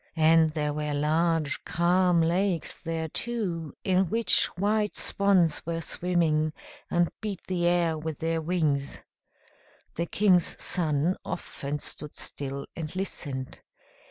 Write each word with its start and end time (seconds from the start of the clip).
And 0.17 0.49
there 0.53 0.73
were 0.73 0.95
large 0.95 1.63
calm 1.63 2.21
lakes 2.21 2.81
there 2.81 3.07
too, 3.07 3.75
in 3.83 4.09
which 4.09 4.47
white 4.57 4.97
swans 4.97 5.63
were 5.63 5.79
swimming, 5.79 6.53
and 6.89 7.11
beat 7.21 7.41
the 7.45 7.67
air 7.67 7.99
with 7.99 8.17
their 8.17 8.41
wings. 8.41 8.99
The 9.97 10.07
King's 10.07 10.59
Son 10.59 11.17
often 11.23 11.77
stood 11.77 12.15
still 12.15 12.65
and 12.75 12.95
listened. 12.95 13.59